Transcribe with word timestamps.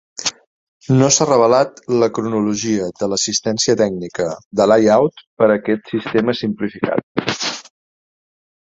No 1.01 1.09
s'ha 1.17 1.27
revelat 1.29 1.77
la 2.03 2.09
cronologia 2.19 2.89
de 3.03 3.11
l'assistència 3.11 3.77
tècnica 3.83 4.27
de 4.61 4.69
Layout 4.73 5.25
per 5.45 5.53
aquest 5.59 5.95
sistema 5.95 6.39
simplificat. 6.43 7.65